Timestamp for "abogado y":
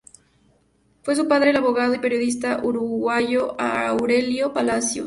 1.57-1.99